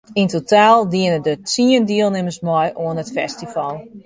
Yn 0.21 0.29
totaal 0.35 0.79
diene 0.93 1.19
der 1.27 1.37
tsien 1.49 1.83
dielnimmers 1.89 2.39
mei 2.47 2.67
oan 2.83 3.01
it 3.03 3.13
festival. 3.17 3.73